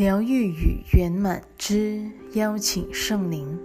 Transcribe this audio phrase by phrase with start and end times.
[0.00, 2.02] 疗愈与圆满之
[2.32, 3.58] 邀请圣灵。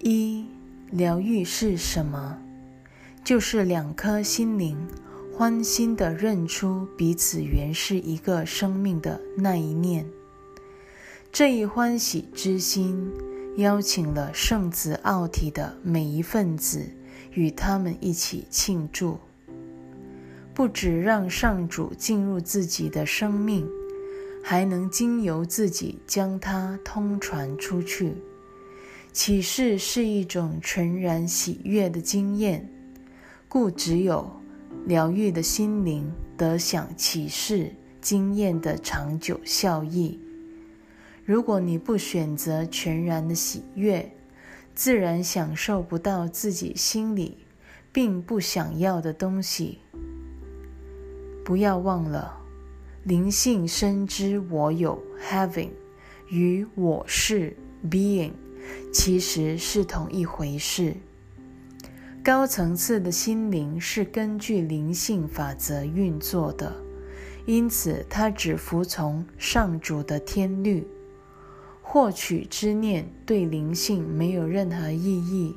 [0.00, 0.44] 一、
[0.90, 2.36] 疗愈是什么？
[3.22, 4.76] 就是两颗心灵
[5.32, 10.04] 欢欣的认出彼此原是一个生命的那一念。
[11.30, 13.12] 这一欢喜之心，
[13.58, 16.84] 邀请了圣子奥体的每一份子
[17.34, 19.20] 与他们一起庆祝。
[20.52, 23.64] 不只让上主进入自己的生命。
[24.42, 28.14] 还能经由自己将它通传出去。
[29.12, 32.68] 启示是一种纯然喜悦的经验，
[33.48, 34.30] 故只有
[34.86, 40.18] 疗愈的心灵得享启示经验的长久效益。
[41.24, 44.10] 如果你不选择全然的喜悦，
[44.74, 47.36] 自然享受不到自己心里
[47.92, 49.80] 并不想要的东西。
[51.44, 52.39] 不要忘了。
[53.02, 55.70] 灵性深知我有 having
[56.28, 57.56] 与我是
[57.90, 58.32] being
[58.92, 60.94] 其实是同一回事。
[62.22, 66.76] 高层次的心灵是根据灵性法则运作的，
[67.46, 70.86] 因此它只服从上主的天律。
[71.80, 75.56] 获取之念对灵性没有任何意义，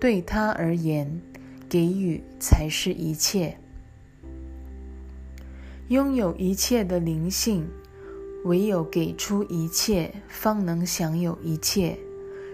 [0.00, 1.20] 对他而言，
[1.68, 3.59] 给予才是一切。
[5.90, 7.68] 拥有一切的灵性，
[8.44, 11.98] 唯有给出一切，方能享有一切。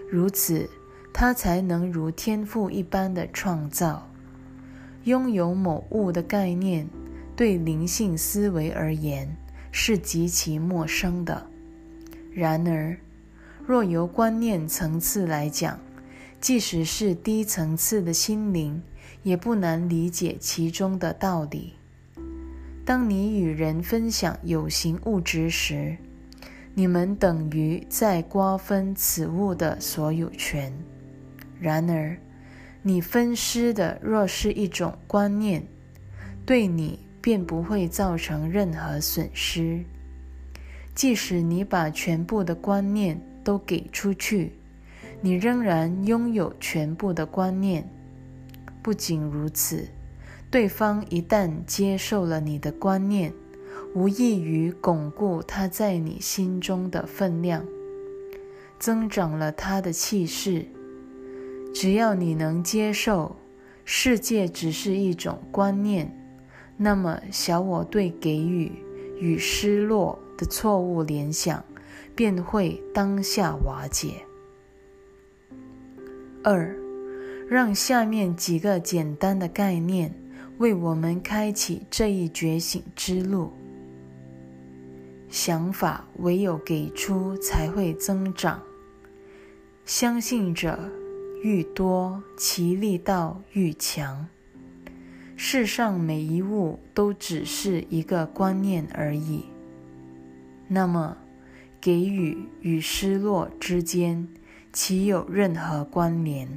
[0.09, 0.67] 如此，
[1.13, 4.11] 他才能如天赋一般的创造。
[5.03, 6.89] 拥有某物的概念，
[7.35, 9.37] 对灵性思维而言
[9.71, 11.47] 是极其陌生的。
[12.33, 12.97] 然而，
[13.67, 15.79] 若由观念层次来讲，
[16.41, 18.81] 即使是低层次的心灵，
[19.21, 21.76] 也不难理解其中的道理。
[22.87, 25.97] 当你与人分享有形物质时，
[26.73, 30.71] 你们等于在瓜分此物的所有权。
[31.59, 32.17] 然而，
[32.81, 35.67] 你分失的若是一种观念，
[36.45, 39.83] 对你便不会造成任何损失。
[40.95, 44.53] 即使你把全部的观念都给出去，
[45.19, 47.85] 你仍然拥有全部的观念。
[48.81, 49.89] 不仅如此。
[50.49, 53.33] 对方一旦接受了你的观念，
[53.93, 57.65] 无异于巩固他在你心中的分量，
[58.79, 60.65] 增长了他的气势。
[61.73, 63.35] 只要你能接受
[63.83, 66.17] 世界只是一种观念，
[66.77, 68.71] 那么小我对给予
[69.19, 71.61] 与失落的错误联想
[72.15, 74.13] 便会当下瓦解。
[76.41, 76.73] 二，
[77.49, 80.15] 让下面几个简单的概念。
[80.57, 83.51] 为我们开启这一觉醒之路。
[85.29, 88.61] 想法唯有给出才会增长。
[89.85, 90.89] 相信者
[91.43, 94.27] 愈多，其力道愈强。
[95.35, 99.45] 世上每一物都只是一个观念而已。
[100.67, 101.15] 那么，
[101.79, 104.27] 给予与失落之间，
[104.73, 106.49] 岂有任何关联？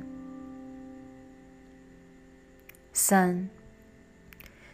[2.92, 3.50] 三。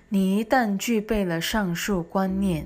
[0.09, 2.65] 你一旦具备了上述观念，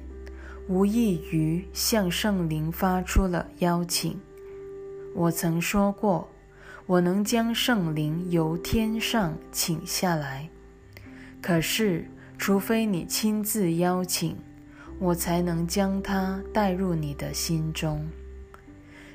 [0.69, 4.21] 无异于向圣灵发出了邀请。
[5.15, 6.29] 我曾说过，
[6.85, 10.51] 我能将圣灵由天上请下来，
[11.41, 12.05] 可是，
[12.37, 14.37] 除非你亲自邀请，
[14.99, 18.07] 我才能将它带入你的心中。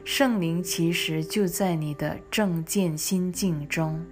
[0.04, 4.04] 圣灵其实就在你的正见心境中，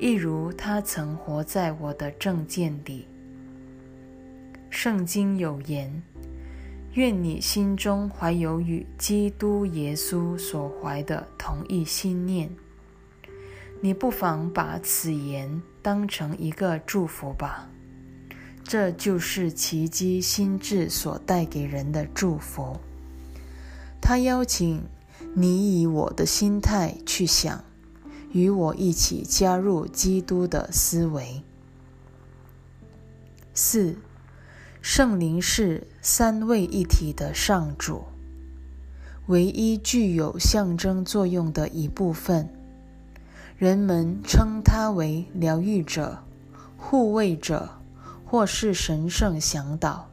[0.00, 3.06] 一如他曾活在我的正见里。
[4.74, 6.02] 圣经有言
[6.94, 12.50] ：“愿你心中怀有与基督耶稣所怀的同一心念。”
[13.80, 17.70] 你不妨把此言当成一个祝福吧。
[18.64, 22.76] 这就是奇迹心智所带给人的祝福。
[24.02, 24.82] 他邀请
[25.34, 27.64] 你以我的心态去想，
[28.32, 31.44] 与我一起加入基督的思维。
[33.54, 33.96] 四。
[34.86, 38.04] 圣灵是三位一体的上主，
[39.28, 42.50] 唯一具有象征作用的一部分。
[43.56, 46.18] 人们称他为疗愈者、
[46.76, 47.70] 护卫者，
[48.26, 50.10] 或是神圣向导。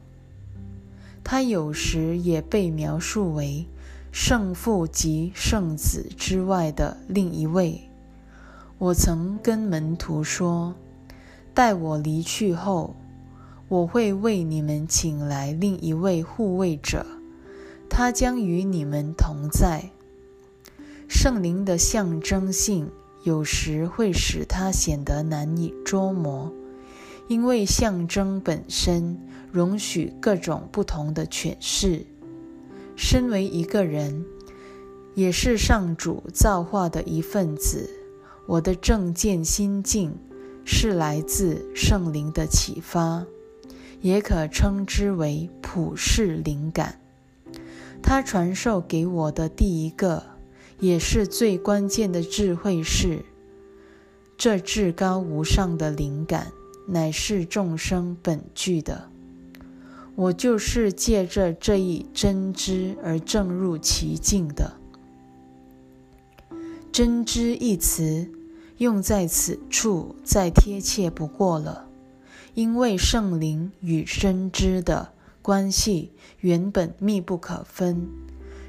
[1.22, 3.66] 他有时也被描述为
[4.10, 7.78] 圣父及圣子之外的另一位。
[8.78, 10.74] 我曾跟门徒说，
[11.52, 12.96] 待我离去后。
[13.72, 17.06] 我会为你们请来另一位护卫者，
[17.88, 19.92] 他将与你们同在。
[21.08, 22.90] 圣灵的象征性
[23.22, 26.52] 有时会使他显得难以捉摸，
[27.28, 29.18] 因为象征本身
[29.50, 32.04] 容许各种不同的诠释。
[32.94, 34.26] 身为一个人，
[35.14, 37.88] 也是上主造化的一份子，
[38.44, 40.14] 我的正见心境
[40.62, 43.24] 是来自圣灵的启发，
[44.02, 47.00] 也可称之为普世灵感。
[48.02, 50.32] 他传授给我的第一个。
[50.80, 53.24] 也是最关键的智慧是，
[54.36, 56.50] 这至高无上的灵感
[56.88, 59.08] 乃是众生本具的。
[60.16, 64.72] 我就是借着这一真知而正入其境的。
[66.90, 68.28] 真知一词
[68.78, 71.86] 用在此处再贴切不过了，
[72.54, 78.08] 因为圣灵与真知的关系原本密不可分。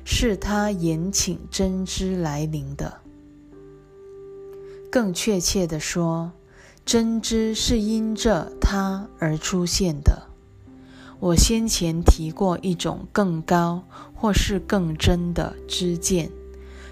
[0.05, 2.99] 是他延请真知来临的。
[4.91, 6.33] 更确切地说，
[6.85, 10.27] 真知是因着他而出现的。
[11.21, 16.29] 我先前提过一种更高或是更真的知见，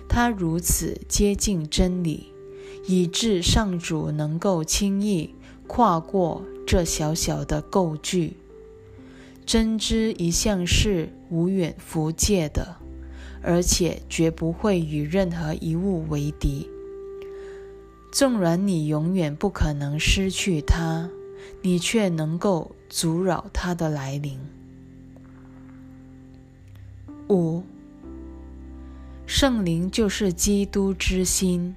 [0.08, 2.32] 它如此接近真理，
[2.88, 5.36] 以致上主能够轻易
[5.68, 8.38] 跨过这小小的构句。
[9.46, 12.78] 真知一向是无远弗届的。
[13.44, 16.70] 而且绝不会与任何一物为敌。
[18.14, 21.10] 纵然你永远不可能失去它，
[21.62, 24.40] 你却能够阻扰它的来临。
[27.28, 27.64] 五，
[29.26, 31.76] 圣灵就是基督之心，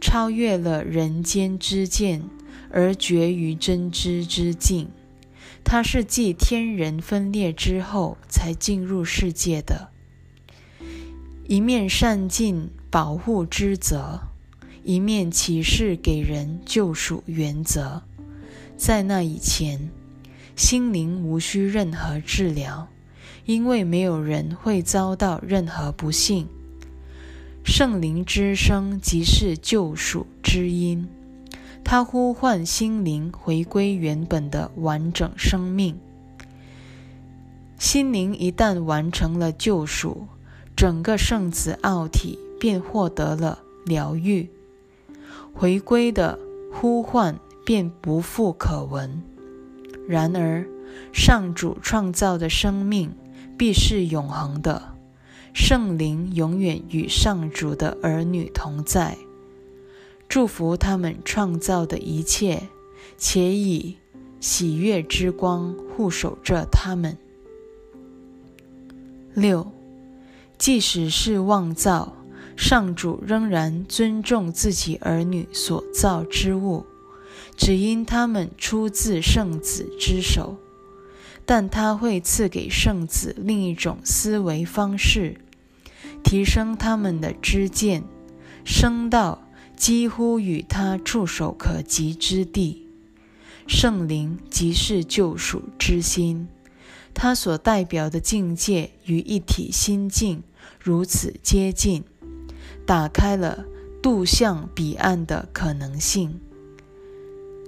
[0.00, 2.22] 超越了人间之见，
[2.70, 4.88] 而绝于真知之境。
[5.64, 9.88] 它是继天人分裂之后才进入世界的。
[11.46, 14.20] 一面善尽保护之责，
[14.82, 18.02] 一面启示给人救赎原则。
[18.76, 19.90] 在那以前，
[20.56, 22.88] 心灵无需任何治疗，
[23.46, 26.46] 因为没有人会遭到任何不幸。
[27.64, 31.08] 圣灵之声即是救赎之音，
[31.84, 35.96] 它呼唤心灵回归原本的完整生命。
[37.78, 40.26] 心灵一旦完成了救赎，
[40.74, 44.48] 整个圣子奥体便获得了疗愈，
[45.52, 46.38] 回归的
[46.72, 49.22] 呼唤便不复可闻。
[50.08, 50.66] 然而，
[51.12, 53.14] 上主创造的生命
[53.58, 54.94] 必是永恒的，
[55.52, 59.16] 圣灵永远与上主的儿女同在，
[60.34, 62.66] 祝福他们创造的一切，
[63.16, 63.98] 且以
[64.40, 67.16] 喜悦之光护守着他们。
[69.32, 69.70] 六。
[70.58, 72.16] 即使是妄造，
[72.56, 76.84] 上主仍然尊重自己儿女所造之物，
[77.56, 80.56] 只因他们出自圣子之手。
[81.46, 85.36] 但他会赐给圣子另一种思维方式，
[86.24, 88.02] 提升他们的知见，
[88.64, 89.43] 升到
[89.76, 92.86] 几乎与他触手可及之地。
[93.66, 96.48] 圣灵即是救赎之心。
[97.14, 100.42] 它所代表的境界与一体心境
[100.80, 102.02] 如此接近，
[102.84, 103.64] 打开了
[104.02, 106.40] 渡向彼岸的可能性。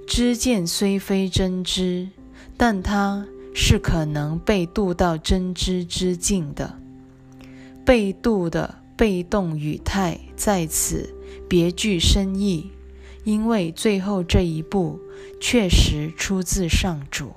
[0.06, 2.08] 知见虽非真知，
[2.56, 6.78] 但它是可能被渡到真知之境的。
[7.84, 11.14] 被渡的被动语态在此
[11.48, 12.70] 别具深意，
[13.24, 15.00] 因为最后这一步
[15.40, 17.32] 确实出自上主。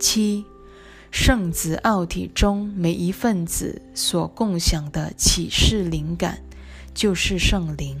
[0.00, 0.44] 七，
[1.10, 6.42] 圣子奥体中每一份子所共享的启示灵感，
[6.94, 7.96] 就是圣灵。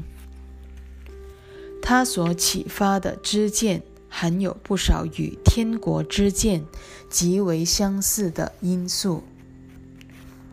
[1.82, 6.64] 他所启发的知见，含有不少与天国之见
[7.08, 9.22] 极为相似的因素。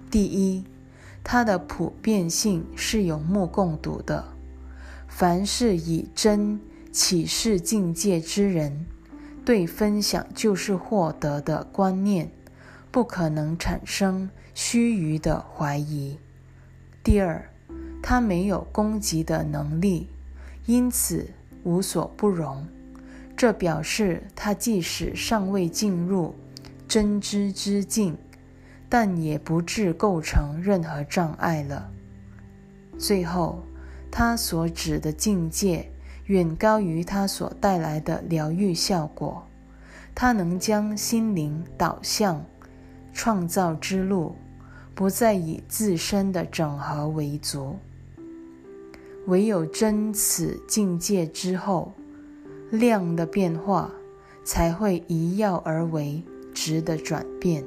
[0.09, 0.63] 第一，
[1.27, 4.23] 它的普遍性是有目共睹的，
[5.07, 8.85] 凡是以真启示境界之人。
[9.43, 12.31] 对分享就是获得的观念，
[12.91, 16.19] 不可能产生虚臾的怀疑。
[17.03, 17.49] 第二，
[18.03, 20.07] 他没有攻击的能力，
[20.67, 21.31] 因此
[21.63, 22.67] 无所不容。
[23.35, 26.35] 这表示他即使尚未进入
[26.87, 28.15] 真知之境，
[28.89, 31.89] 但也不致构成任何障碍了。
[32.97, 33.63] 最后，
[34.09, 35.91] 他所指的境界
[36.25, 39.45] 远高于他所带来的疗愈效果，
[40.13, 42.45] 他能将心灵导向
[43.13, 44.35] 创造之路，
[44.93, 47.75] 不再以自身的整合为足。
[49.27, 51.91] 唯有真此境界之后，
[52.69, 53.91] 量的变化
[54.43, 56.23] 才会一要而为，
[56.53, 57.63] 值得转变。